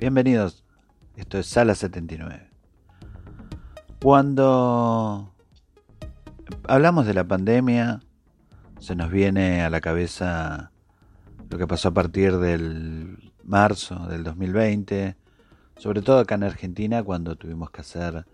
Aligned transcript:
Bienvenidos, 0.00 0.62
esto 1.16 1.38
es 1.38 1.46
Sala 1.46 1.74
79. 1.74 2.48
Cuando 4.00 5.34
hablamos 6.68 7.04
de 7.04 7.14
la 7.14 7.24
pandemia, 7.26 7.98
se 8.78 8.94
nos 8.94 9.10
viene 9.10 9.62
a 9.62 9.70
la 9.70 9.80
cabeza 9.80 10.70
lo 11.50 11.58
que 11.58 11.66
pasó 11.66 11.88
a 11.88 11.94
partir 11.94 12.38
del 12.38 13.32
marzo 13.42 14.06
del 14.06 14.22
2020, 14.22 15.16
sobre 15.76 16.00
todo 16.00 16.20
acá 16.20 16.36
en 16.36 16.44
Argentina, 16.44 17.02
cuando 17.02 17.34
tuvimos 17.34 17.72
que 17.72 17.80
hacer 17.80 18.24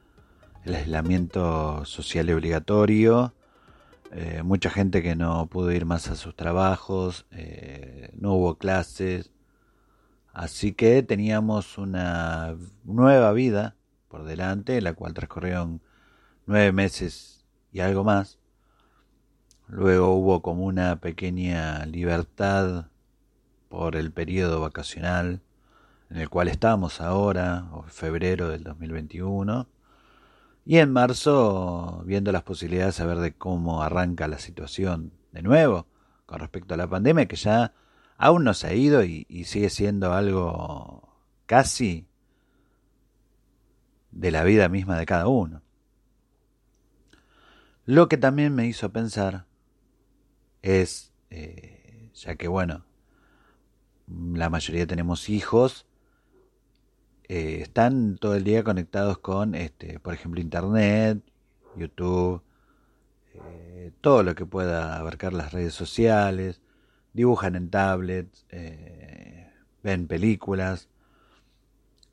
el 0.65 0.75
aislamiento 0.75 1.87
social 1.87 2.29
obligatorio. 2.29 3.33
Eh, 4.13 4.43
mucha 4.45 4.69
gente 4.69 5.03
que 5.03 5.17
no 5.17 5.47
pudo 5.47 5.73
ir 5.73 5.87
más 5.87 6.09
a 6.09 6.17
sus 6.17 6.37
trabajos, 6.37 7.25
eh, 7.31 8.11
no 8.15 8.35
hubo 8.35 8.59
clases, 8.59 9.33
Así 10.35 10.73
que 10.73 11.05
teníamos 11.05 11.79
una 11.79 12.57
nueva 12.83 13.33
vida 13.33 13.77
por 14.09 14.25
delante, 14.25 14.81
la 14.83 14.93
cual 14.95 15.15
transcurrieron 15.15 15.81
nueve 16.47 16.73
meses 16.73 17.47
y 17.73 17.81
algo 17.81 18.03
más. 18.03 18.41
Luego 19.69 20.13
hubo 20.15 20.43
como 20.43 20.65
una 20.65 21.01
pequeña 21.01 21.87
libertad 21.87 22.87
por 23.69 23.95
el 23.95 24.13
periodo 24.13 24.61
vacacional 24.61 25.41
en 26.11 26.19
el 26.19 26.29
cual 26.29 26.49
estamos 26.49 27.01
ahora, 27.01 27.69
o 27.73 27.85
febrero 27.85 28.49
del 28.49 28.65
2021. 28.65 29.69
Y 30.65 30.79
en 30.79 30.93
marzo, 30.93 32.03
viendo 32.07 32.33
las 32.33 32.43
posibilidades 32.43 32.97
de 32.97 32.99
saber 32.99 33.19
de 33.19 33.35
cómo 33.35 33.83
arranca 33.83 34.27
la 34.27 34.39
situación 34.39 35.13
de 35.33 35.43
nuevo 35.43 35.87
con 36.27 36.41
respecto 36.41 36.75
a 36.75 36.77
la 36.77 36.89
pandemia, 36.89 37.27
que 37.27 37.37
ya 37.37 37.73
aún 38.17 38.45
no 38.45 38.55
se 38.55 38.69
ha 38.69 38.75
ido 38.75 39.05
y, 39.05 39.25
sigue 39.45 39.71
siendo 39.71 40.13
algo 40.13 41.17
casi 41.47 42.07
de 44.11 44.31
la 44.31 44.45
vida 44.45 44.69
misma 44.69 44.99
de 44.99 45.07
cada 45.07 45.29
uno. 45.29 45.63
Lo 47.85 48.09
que 48.09 48.17
también 48.17 48.55
me 48.55 48.67
hizo 48.67 48.91
pensar 48.91 49.47
es, 50.63 51.13
eh, 51.31 52.11
ya 52.15 52.37
que 52.37 52.49
bueno, 52.49 52.87
la 54.07 54.49
mayoría 54.49 54.87
tenemos 54.87 55.29
hijos, 55.29 55.87
eh, 57.29 57.61
están 57.63 58.17
todo 58.19 58.35
el 58.35 58.45
día 58.45 58.65
conectados 58.65 59.19
con, 59.19 59.55
este, 59.55 59.99
por 59.99 60.15
ejemplo, 60.15 60.41
Internet, 60.41 61.23
YouTube, 61.77 62.43
eh, 63.35 63.93
todo 64.01 64.23
lo 64.23 64.35
que 64.35 64.47
pueda 64.47 64.97
abarcar 64.97 65.33
las 65.33 65.53
redes 65.53 65.75
sociales, 65.75 66.61
dibujan 67.15 67.55
en 67.55 67.71
tablets, 67.71 68.45
eh, 68.51 69.49
ven 69.83 70.07
películas. 70.07 70.89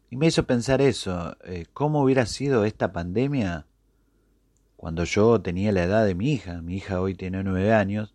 Y 0.10 0.16
me 0.16 0.28
hizo 0.28 0.46
pensar 0.46 0.82
eso, 0.82 1.36
eh, 1.44 1.66
¿cómo 1.74 2.04
hubiera 2.04 2.26
sido 2.26 2.64
esta 2.64 2.94
pandemia 2.94 3.66
cuando 4.78 5.04
yo 5.04 5.42
tenía 5.42 5.72
la 5.72 5.84
edad 5.84 6.06
de 6.06 6.16
mi 6.16 6.32
hija? 6.32 6.62
Mi 6.62 6.78
hija 6.78 7.02
hoy 7.02 7.16
tiene 7.16 7.44
nueve 7.44 7.74
años, 7.74 8.14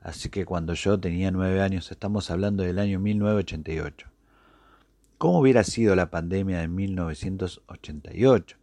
así 0.00 0.28
que 0.28 0.44
cuando 0.44 0.74
yo 0.74 1.00
tenía 1.00 1.30
nueve 1.30 1.62
años, 1.62 1.90
estamos 1.90 2.30
hablando 2.30 2.62
del 2.62 2.78
año 2.78 3.00
1988. 3.00 4.08
¿Cómo 5.16 5.40
hubiera 5.40 5.64
sido 5.64 5.96
la 5.96 6.10
pandemia 6.10 6.60
de 6.60 6.68
1988? 6.68 8.56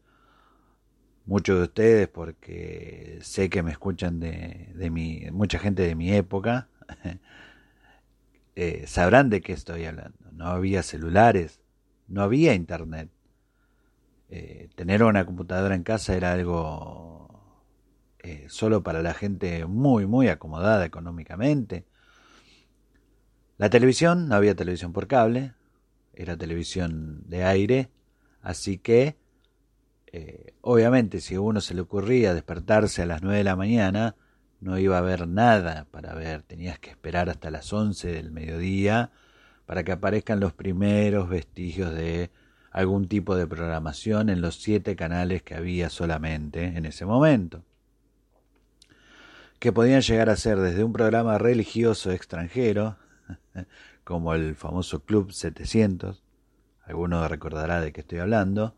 Muchos 1.25 1.57
de 1.57 1.63
ustedes, 1.63 2.07
porque 2.07 3.19
sé 3.21 3.49
que 3.49 3.63
me 3.63 3.71
escuchan 3.71 4.19
de, 4.19 4.69
de 4.75 4.89
mi, 4.91 5.25
mucha 5.31 5.59
gente 5.59 5.81
de 5.81 5.95
mi 5.95 6.13
época, 6.13 6.67
Eh, 8.55 8.85
sabrán 8.87 9.29
de 9.29 9.41
qué 9.41 9.51
estoy 9.53 9.85
hablando. 9.85 10.31
No 10.31 10.47
había 10.47 10.81
celulares, 10.81 11.59
no 12.07 12.21
había 12.21 12.53
internet. 12.53 13.09
Eh, 14.29 14.69
tener 14.75 15.03
una 15.03 15.25
computadora 15.25 15.75
en 15.75 15.83
casa 15.83 16.15
era 16.15 16.31
algo 16.31 17.29
eh, 18.19 18.45
solo 18.47 18.81
para 18.81 19.01
la 19.01 19.13
gente 19.13 19.65
muy, 19.65 20.05
muy 20.05 20.29
acomodada 20.29 20.85
económicamente. 20.85 21.85
La 23.57 23.69
televisión, 23.69 24.29
no 24.29 24.35
había 24.35 24.55
televisión 24.55 24.93
por 24.93 25.07
cable, 25.07 25.53
era 26.13 26.37
televisión 26.37 27.23
de 27.27 27.43
aire, 27.43 27.89
así 28.41 28.77
que 28.77 29.17
obviamente 30.61 31.19
si 31.19 31.35
a 31.35 31.41
uno 31.41 31.59
se 31.59 31.73
le 31.73 31.81
ocurría 31.81 32.33
despertarse 32.33 33.01
a 33.01 33.05
las 33.05 33.21
9 33.21 33.39
de 33.39 33.43
la 33.43 33.57
mañana, 33.57 34.15
no 34.65 34.79
iba 34.79 34.95
a 34.95 34.99
haber 34.99 35.27
nada 35.27 35.85
para 35.91 36.15
ver, 36.15 36.41
tenías 36.41 36.79
que 36.79 36.89
esperar 36.89 37.29
hasta 37.29 37.51
las 37.51 37.71
11 37.71 38.11
del 38.11 38.31
mediodía 38.31 39.11
para 39.67 39.83
que 39.83 39.91
aparezcan 39.91 40.39
los 40.39 40.53
primeros 40.53 41.29
vestigios 41.29 41.93
de 41.93 42.31
algún 42.71 43.07
tipo 43.07 43.35
de 43.35 43.45
programación 43.45 44.29
en 44.29 44.41
los 44.41 44.55
siete 44.55 44.95
canales 44.95 45.43
que 45.43 45.53
había 45.53 45.91
solamente 45.91 46.65
en 46.65 46.87
ese 46.87 47.05
momento, 47.05 47.63
que 49.59 49.71
podían 49.71 50.01
llegar 50.01 50.31
a 50.31 50.35
ser 50.35 50.57
desde 50.57 50.83
un 50.83 50.93
programa 50.93 51.37
religioso 51.37 52.11
extranjero, 52.11 52.97
como 54.03 54.33
el 54.33 54.55
famoso 54.55 55.01
Club 55.01 55.31
700, 55.31 56.23
alguno 56.85 57.27
recordará 57.27 57.81
de 57.81 57.93
qué 57.93 58.01
estoy 58.01 58.17
hablando, 58.17 58.75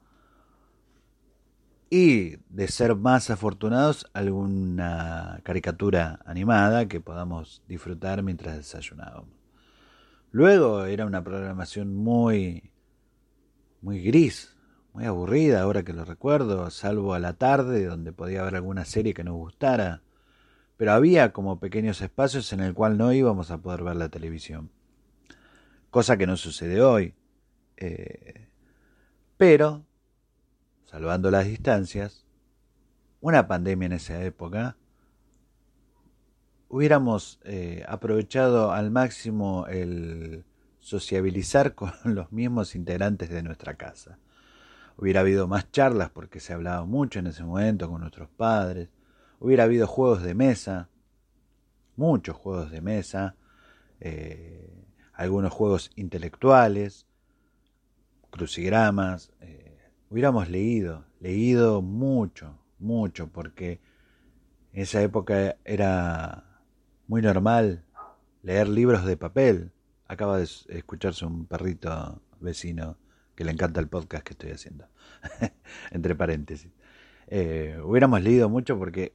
y 1.89 2.37
de 2.49 2.67
ser 2.67 2.95
más 2.95 3.29
afortunados 3.29 4.09
alguna 4.13 5.39
caricatura 5.43 6.19
animada 6.25 6.87
que 6.87 6.99
podamos 6.99 7.63
disfrutar 7.67 8.23
mientras 8.23 8.57
desayunábamos. 8.57 9.29
Luego 10.31 10.85
era 10.85 11.05
una 11.05 11.23
programación 11.23 11.95
muy 11.95 12.71
muy 13.81 14.01
gris, 14.01 14.55
muy 14.93 15.05
aburrida 15.05 15.61
ahora 15.61 15.83
que 15.83 15.93
lo 15.93 16.03
recuerdo, 16.03 16.69
salvo 16.71 17.13
a 17.13 17.19
la 17.19 17.33
tarde 17.33 17.85
donde 17.85 18.11
podía 18.11 18.41
haber 18.41 18.55
alguna 18.55 18.85
serie 18.85 19.13
que 19.13 19.23
nos 19.23 19.35
gustara, 19.35 20.01
pero 20.75 20.91
había 20.91 21.31
como 21.31 21.59
pequeños 21.59 22.01
espacios 22.01 22.51
en 22.53 22.59
el 22.59 22.73
cual 22.73 22.97
no 22.97 23.13
íbamos 23.13 23.51
a 23.51 23.59
poder 23.59 23.83
ver 23.83 23.95
la 23.95 24.09
televisión, 24.09 24.71
cosa 25.89 26.17
que 26.17 26.27
no 26.27 26.35
sucede 26.37 26.81
hoy. 26.81 27.13
Eh, 27.77 28.47
pero 29.37 29.86
salvando 30.87 31.29
las 31.29 31.45
distancias, 31.45 32.25
una 33.21 33.47
pandemia 33.47 33.85
en 33.85 33.93
esa 33.93 34.23
época 34.23 34.77
hubiéramos 36.69 37.39
eh, 37.43 37.83
aprovechado 37.87 38.71
al 38.71 38.91
máximo 38.91 39.67
el 39.67 40.43
sociabilizar 40.79 41.75
con 41.75 41.91
los 42.03 42.31
mismos 42.31 42.75
integrantes 42.75 43.29
de 43.29 43.43
nuestra 43.43 43.75
casa. 43.75 44.17
Hubiera 44.97 45.19
habido 45.21 45.47
más 45.47 45.71
charlas 45.71 46.09
porque 46.09 46.39
se 46.39 46.53
hablaba 46.53 46.85
mucho 46.85 47.19
en 47.19 47.27
ese 47.27 47.43
momento 47.43 47.89
con 47.89 48.01
nuestros 48.01 48.29
padres. 48.29 48.89
Hubiera 49.39 49.65
habido 49.65 49.85
juegos 49.85 50.23
de 50.23 50.33
mesa, 50.33 50.89
muchos 51.95 52.35
juegos 52.35 52.71
de 52.71 52.81
mesa, 52.81 53.35
eh, 53.99 54.85
algunos 55.13 55.53
juegos 55.53 55.91
intelectuales, 55.95 57.05
crucigramas. 58.31 59.31
Eh, 59.41 59.66
hubiéramos 60.09 60.49
leído, 60.49 61.05
leído 61.19 61.81
mucho, 61.81 62.57
mucho, 62.79 63.27
porque 63.27 63.79
en 64.73 64.81
esa 64.83 65.01
época 65.01 65.57
era 65.65 66.43
muy 67.07 67.21
normal 67.21 67.83
leer 68.43 68.69
libros 68.69 69.05
de 69.05 69.17
papel. 69.17 69.71
Acaba 70.07 70.37
de 70.37 70.47
escucharse 70.69 71.25
un 71.25 71.45
perrito 71.45 72.21
vecino 72.39 72.97
que 73.35 73.43
le 73.43 73.51
encanta 73.51 73.79
el 73.79 73.87
podcast 73.87 74.23
que 74.23 74.33
estoy 74.33 74.51
haciendo, 74.51 74.87
entre 75.91 76.15
paréntesis. 76.15 76.71
Eh, 77.27 77.79
hubiéramos 77.83 78.21
leído 78.21 78.49
mucho 78.49 78.77
porque 78.77 79.13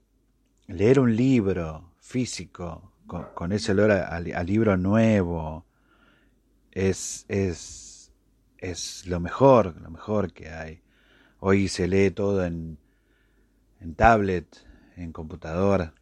leer 0.67 1.01
un 1.01 1.17
libro 1.17 1.93
físico 1.99 2.93
con, 3.35 3.53
ese 3.53 3.73
olor 3.73 3.91
a, 3.91 4.21
libro 4.21 4.77
nuevo 4.77 5.67
es, 6.71 7.25
es, 7.29 7.92
es 8.63 9.07
lo 9.07 9.19
mejor, 9.19 9.77
lo 9.83 9.91
mejor 9.91 10.33
que 10.33 10.49
hay. 10.49 10.83
Hoy 11.41 11.67
se 11.67 11.89
lee 11.89 12.13
todo 12.13 12.47
en, 12.47 12.79
en 13.81 13.95
tablet, 13.97 14.65
en 14.97 15.13
computador, 15.13 15.93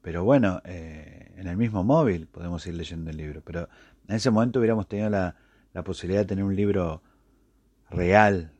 pero 0.00 0.24
bueno, 0.24 0.62
eh, 0.64 1.34
en 1.36 1.46
el 1.46 1.58
mismo 1.58 1.84
móvil 1.84 2.26
podemos 2.26 2.66
ir 2.66 2.74
leyendo 2.74 3.10
el 3.10 3.18
libro. 3.18 3.42
Pero 3.44 3.68
en 4.08 4.16
ese 4.16 4.30
momento 4.30 4.58
hubiéramos 4.58 4.88
tenido 4.88 5.10
la, 5.10 5.36
la 5.74 5.84
posibilidad 5.84 6.22
de 6.22 6.26
tener 6.26 6.44
un 6.44 6.56
libro 6.56 7.02
real 7.90 8.50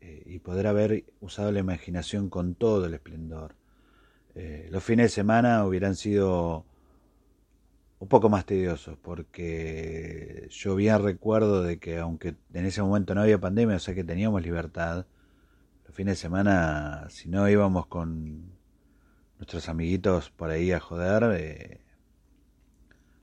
eh, 0.00 0.22
y 0.24 0.38
poder 0.38 0.66
haber 0.66 1.04
usado 1.20 1.52
la 1.52 1.60
imaginación 1.60 2.30
con 2.30 2.54
todo 2.54 2.86
el 2.86 2.94
esplendor. 2.94 3.56
Eh, 4.34 4.68
los 4.70 4.82
fines 4.82 5.06
de 5.06 5.10
semana 5.10 5.66
hubieran 5.66 5.96
sido 5.96 6.64
un 8.00 8.08
poco 8.08 8.30
más 8.30 8.46
tediosos 8.46 8.96
porque 8.98 10.48
yo 10.50 10.74
bien 10.74 11.02
recuerdo 11.02 11.62
de 11.62 11.78
que 11.78 11.98
aunque 11.98 12.34
en 12.54 12.64
ese 12.66 12.82
momento 12.82 13.14
no 13.14 13.20
había 13.20 13.38
pandemia, 13.38 13.76
o 13.76 13.78
sea 13.78 13.94
que 13.94 14.04
teníamos 14.04 14.42
libertad, 14.42 15.06
los 15.86 15.94
fines 15.94 16.14
de 16.16 16.22
semana 16.22 17.06
si 17.10 17.28
no 17.28 17.48
íbamos 17.48 17.86
con 17.86 18.52
nuestros 19.38 19.68
amiguitos 19.68 20.30
por 20.30 20.50
ahí 20.50 20.72
a 20.72 20.80
joder, 20.80 21.24
eh, 21.38 21.80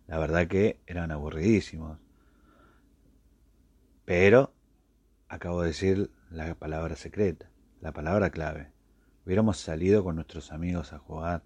la 0.06 0.20
verdad 0.20 0.48
que 0.48 0.80
eran 0.86 1.12
aburridísimos. 1.12 1.98
Pero 4.06 4.54
acabo 5.28 5.62
de 5.62 5.70
decir 5.70 6.12
la 6.30 6.54
palabra 6.54 6.96
secreta, 6.96 7.50
la 7.82 7.94
palabra 7.94 8.30
clave. 8.30 8.72
Hubiéramos 9.26 9.58
salido 9.58 10.04
con 10.04 10.16
nuestros 10.16 10.52
amigos 10.52 10.94
a 10.94 11.00
jugar. 11.00 11.44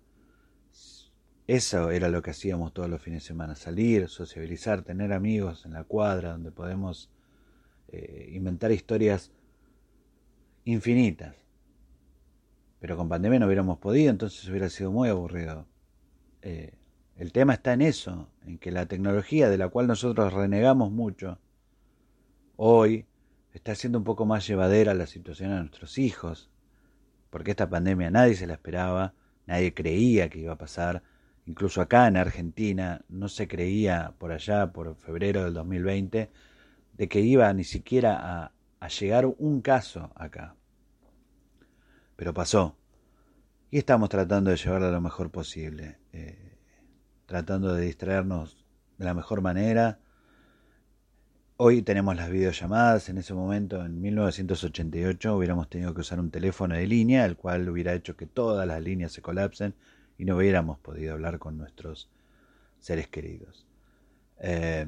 Eso 1.48 1.92
era 1.92 2.08
lo 2.08 2.22
que 2.22 2.32
hacíamos 2.32 2.74
todos 2.74 2.90
los 2.90 3.02
fines 3.02 3.24
de 3.24 3.28
semana, 3.28 3.56
salir, 3.56 4.08
sociabilizar, 4.08 4.84
tener 4.84 5.12
amigos 5.12 5.66
en 5.66 5.74
la 5.74 5.84
cuadra 5.84 6.32
donde 6.32 6.52
podemos 6.52 7.10
eh, 7.88 8.30
inventar 8.34 8.72
historias 8.72 9.32
infinitas. 10.66 11.36
Pero 12.80 12.96
con 12.98 13.10
pandemia 13.10 13.40
no 13.40 13.48
hubiéramos 13.48 13.80
podido, 13.80 14.12
entonces 14.12 14.48
hubiera 14.50 14.70
sido 14.70 14.92
muy 14.92 15.10
aburrido. 15.10 15.68
Eh, 16.42 16.74
el 17.18 17.32
tema 17.32 17.54
está 17.54 17.74
en 17.74 17.82
eso, 17.82 18.30
en 18.46 18.58
que 18.58 18.72
la 18.72 18.86
tecnología 18.88 19.50
de 19.50 19.58
la 19.58 19.70
cual 19.70 19.88
nosotros 19.88 20.34
renegamos 20.34 20.92
mucho, 20.92 21.40
hoy 22.56 23.06
está 23.54 23.74
haciendo 23.74 23.98
un 23.98 24.04
poco 24.04 24.26
más 24.26 24.48
llevadera 24.48 24.94
la 24.94 25.06
situación 25.06 25.52
a 25.52 25.60
nuestros 25.60 25.98
hijos, 25.98 26.50
porque 27.30 27.52
esta 27.52 27.70
pandemia 27.70 28.10
nadie 28.10 28.36
se 28.36 28.48
la 28.48 28.54
esperaba, 28.54 29.14
nadie 29.46 29.74
creía 29.74 30.30
que 30.30 30.40
iba 30.40 30.54
a 30.54 30.58
pasar, 30.58 31.04
incluso 31.52 31.82
acá 31.82 32.08
en 32.08 32.16
Argentina 32.16 33.02
no 33.10 33.28
se 33.28 33.48
creía 33.48 34.14
por 34.18 34.32
allá, 34.32 34.72
por 34.72 34.96
febrero 34.96 35.44
del 35.44 35.54
2020, 35.54 36.32
de 36.94 37.10
que 37.10 37.20
iba 37.20 37.54
ni 37.54 37.66
siquiera 37.66 38.54
a, 38.80 38.88
llegar 38.88 39.26
un 39.26 39.62
caso 39.62 40.12
acá. 40.16 40.56
Pero 42.16 42.34
pasó. 42.34 42.78
Y 43.70 43.78
estamos 43.78 44.10
tratando 44.10 44.50
de 44.50 44.58
llevarlo 44.58 44.92
lo 44.92 45.02
mejor 45.02 45.30
posible, 45.30 45.98
eh, 46.14 46.58
tratando 47.26 47.74
de 47.74 47.86
distraernos 47.86 48.66
de 48.98 49.06
la 49.06 49.14
mejor 49.14 49.42
manera, 49.42 50.00
Hoy 51.64 51.84
tenemos 51.84 52.16
las 52.16 52.32
videollamadas, 52.32 53.08
en 53.10 53.20
ese 53.20 53.36
momento, 53.36 53.86
en 53.86 54.02
1988, 54.02 55.38
hubiéramos 55.38 55.70
tenido 55.70 55.94
que 55.94 56.02
usar 56.02 56.20
un 56.20 56.32
teléfono 56.32 56.74
de 56.74 56.88
línea, 56.88 57.24
el 57.24 57.38
cual 57.38 57.70
hubiera 57.70 57.94
hecho 57.94 58.18
que 58.18 58.26
todas 58.26 58.66
las 58.68 58.82
líneas 58.82 59.12
se 59.12 59.22
colapsen 59.22 59.76
y 60.22 60.26
no 60.26 60.38
hubiéramos 60.38 60.78
podido 60.78 61.14
hablar 61.14 61.40
con 61.40 61.58
nuestros 61.58 62.08
seres 62.80 63.08
queridos. 63.08 63.66
Eh, 64.40 64.86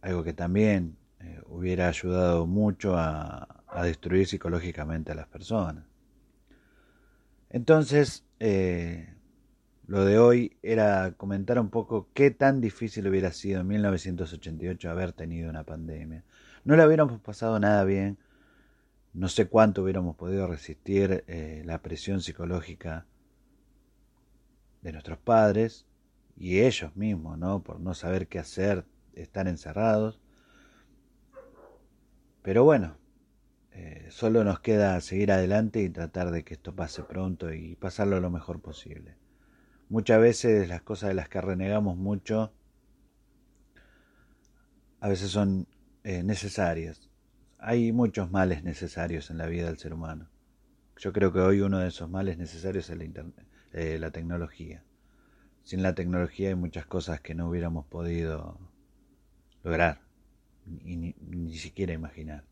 algo 0.00 0.24
que 0.24 0.32
también 0.32 0.96
eh, 1.20 1.40
hubiera 1.46 1.86
ayudado 1.86 2.48
mucho 2.48 2.96
a, 2.96 3.62
destruir 3.84 4.26
psicológicamente 4.26 5.12
a 5.12 5.14
las 5.14 5.28
personas. 5.28 5.84
Entonces, 7.48 8.24
eh, 8.40 9.14
lo 9.86 10.04
de 10.04 10.18
hoy 10.18 10.56
era 10.64 11.12
comentar 11.12 11.60
un 11.60 11.70
poco 11.70 12.08
qué 12.12 12.32
tan 12.32 12.60
difícil 12.60 13.06
hubiera 13.06 13.30
sido 13.30 13.60
en 13.60 13.68
1988 13.68 14.90
haber 14.90 15.12
tenido 15.12 15.48
una 15.48 15.62
pandemia. 15.62 16.24
No 16.64 16.74
la 16.74 16.88
hubiéramos 16.88 17.20
pasado 17.20 17.60
nada 17.60 17.84
bien, 17.84 18.18
no 19.14 19.28
sé 19.28 19.46
cuánto 19.46 19.84
hubiéramos 19.84 20.16
podido 20.16 20.48
resistir 20.48 21.24
la 21.64 21.82
presión 21.82 22.20
psicológica 22.20 23.06
de 24.86 24.92
nuestros 24.92 25.18
padres 25.18 25.84
y 26.36 26.60
ellos 26.60 26.94
mismos, 26.94 27.36
¿no? 27.38 27.60
Por 27.60 27.80
no 27.80 27.92
saber 27.92 28.28
qué 28.28 28.38
hacer, 28.38 28.86
estar 29.14 29.48
encerrados. 29.48 30.20
Pero 32.42 32.62
bueno, 32.62 32.96
eh, 33.72 34.06
solo 34.10 34.44
nos 34.44 34.60
queda 34.60 35.00
seguir 35.00 35.32
adelante 35.32 35.82
y 35.82 35.90
tratar 35.90 36.30
de 36.30 36.44
que 36.44 36.54
esto 36.54 36.76
pase 36.76 37.02
pronto 37.02 37.52
y 37.52 37.74
pasarlo 37.74 38.20
lo 38.20 38.30
mejor 38.30 38.60
posible. 38.60 39.16
Muchas 39.88 40.20
veces 40.20 40.68
las 40.68 40.82
cosas 40.82 41.08
de 41.08 41.14
las 41.14 41.28
que 41.28 41.40
renegamos 41.40 41.96
mucho 41.96 42.52
a 45.00 45.08
veces 45.08 45.30
son 45.32 45.66
eh, 46.04 46.22
necesarias. 46.22 47.10
Hay 47.58 47.90
muchos 47.90 48.30
males 48.30 48.62
necesarios 48.62 49.32
en 49.32 49.38
la 49.38 49.46
vida 49.46 49.66
del 49.66 49.78
ser 49.78 49.92
humano. 49.92 50.30
Yo 50.96 51.12
creo 51.12 51.32
que 51.32 51.40
hoy 51.40 51.60
uno 51.60 51.80
de 51.80 51.88
esos 51.88 52.08
males 52.08 52.38
necesarios 52.38 52.88
es 52.88 52.96
la, 52.96 53.04
eh, 53.72 53.98
la 53.98 54.10
tecnología. 54.10 54.85
Sin 55.66 55.82
la 55.82 55.96
tecnología 55.96 56.50
hay 56.50 56.54
muchas 56.54 56.86
cosas 56.86 57.20
que 57.20 57.34
no 57.34 57.48
hubiéramos 57.48 57.86
podido 57.86 58.56
lograr, 59.64 60.00
ni, 60.64 61.16
ni, 61.20 61.56
siquiera 61.56 61.92
imaginar. 61.92 62.44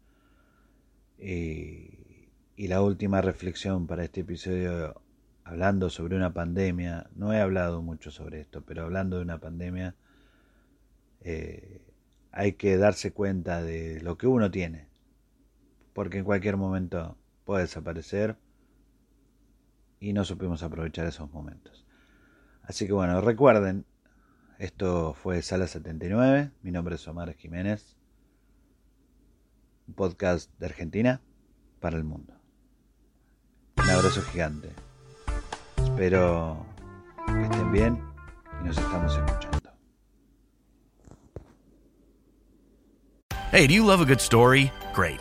y 1.16 2.66
la 2.68 2.83
última 2.83 3.21
reflexión 3.21 3.87
para 3.87 4.02
este 4.02 4.23
episodio 4.23 5.00
hablando 5.44 5.90
sobre 5.90 6.16
una 6.16 6.35
pandemia, 6.35 7.09
no 7.14 7.33
he 7.33 7.40
hablado 7.40 7.83
mucho 7.83 8.11
sobre 8.11 8.40
esto, 8.40 8.64
pero 8.66 8.83
hablando 8.83 9.18
de 9.18 9.23
una 9.23 9.38
pandemia, 9.38 9.94
eh, 11.21 11.83
hay 12.33 12.54
que 12.54 12.76
darse 12.76 13.12
cuenta 13.12 13.62
de 13.62 14.00
lo 14.00 14.18
que 14.18 14.26
uno 14.26 14.50
tiene, 14.50 14.88
porque 15.92 16.18
en 16.18 16.25
cualquier 16.25 16.56
momento 16.56 17.16
puede 17.44 17.62
desaparecer 17.62 18.35
y 20.00 20.14
no 20.14 20.25
supimos 20.25 20.64
aprovechar 20.64 21.06
esos 21.06 21.33
momentos. 21.33 21.85
Así 22.66 22.87
que 22.87 22.92
bueno, 22.92 23.21
recuerden, 23.21 23.85
esto 24.59 25.14
fue 25.14 25.42
Sala 25.42 25.66
79, 25.66 26.50
mi 26.62 26.71
nombre 26.71 26.94
es 26.94 27.06
Omar 27.06 27.35
Jiménez, 27.35 27.97
un 29.87 29.94
podcast 29.94 30.50
de 30.59 30.66
Argentina 30.66 31.21
para 31.80 31.97
el 31.97 32.04
mundo. 32.04 32.35
Un 33.76 33.90
abrazo 33.90 34.23
gigante. 34.23 34.71
Espero 35.76 36.64
que 37.26 37.42
estén 37.42 37.73
bien 37.73 38.00
y 38.62 38.66
nos 38.66 38.78
estamos 38.78 39.14
escuchando. 39.14 39.71
Hey, 43.52 43.66
do 43.66 43.75
you 43.75 43.85
love 43.85 44.00
a 44.00 44.04
good 44.04 44.21
story? 44.21 44.73
Great. 44.94 45.21